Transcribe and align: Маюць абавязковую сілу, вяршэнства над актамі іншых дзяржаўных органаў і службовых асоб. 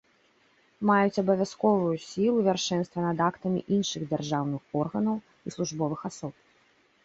Маюць 0.89 1.21
абавязковую 1.23 1.91
сілу, 2.07 2.39
вяршэнства 2.49 2.99
над 3.09 3.17
актамі 3.29 3.59
іншых 3.77 4.01
дзяржаўных 4.11 4.61
органаў 4.85 5.17
і 5.47 5.59
службовых 5.61 5.99
асоб. 6.11 6.33